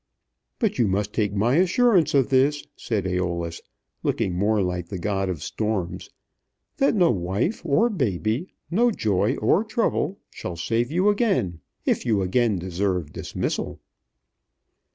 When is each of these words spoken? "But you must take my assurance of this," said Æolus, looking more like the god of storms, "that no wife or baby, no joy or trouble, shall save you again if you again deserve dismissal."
"But 0.57 0.79
you 0.79 0.87
must 0.87 1.13
take 1.13 1.31
my 1.31 1.57
assurance 1.57 2.15
of 2.15 2.29
this," 2.29 2.65
said 2.75 3.05
Æolus, 3.05 3.61
looking 4.01 4.33
more 4.33 4.59
like 4.63 4.87
the 4.89 4.97
god 4.97 5.29
of 5.29 5.43
storms, 5.43 6.09
"that 6.77 6.95
no 6.95 7.11
wife 7.11 7.61
or 7.63 7.87
baby, 7.87 8.51
no 8.71 8.89
joy 8.89 9.35
or 9.37 9.63
trouble, 9.63 10.17
shall 10.31 10.55
save 10.55 10.89
you 10.91 11.09
again 11.09 11.59
if 11.85 12.03
you 12.03 12.23
again 12.23 12.57
deserve 12.57 13.13
dismissal." 13.13 13.79